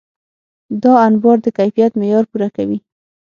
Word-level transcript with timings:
دا 0.83 0.93
انبار 1.07 1.37
د 1.45 1.47
کیفیت 1.57 1.91
معیار 1.99 2.25
پوره 2.31 2.49
کوي. 2.55 2.79